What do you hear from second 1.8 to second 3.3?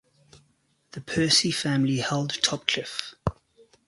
held Topcliffe.